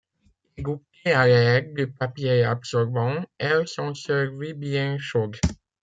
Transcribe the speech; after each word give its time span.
Égouttées 0.57 1.11
à 1.13 1.27
l’aide 1.27 1.75
du 1.75 1.85
papier 1.93 2.43
absorbant, 2.43 3.23
elles 3.37 3.67
sont 3.67 3.93
servies 3.93 4.55
bien 4.55 4.97
chaudes. 4.97 5.37